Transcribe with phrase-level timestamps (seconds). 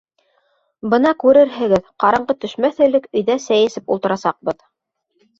[0.93, 4.57] Бына күрерһегеҙ, ҡараңғы төшмәҫ элек өйҙә сәй эсеп ултырасаҡбыҙ...